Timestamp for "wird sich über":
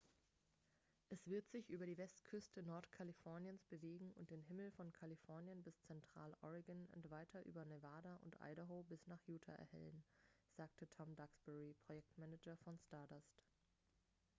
1.29-1.85